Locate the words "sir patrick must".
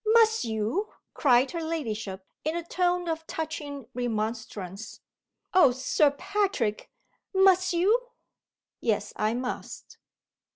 5.69-7.71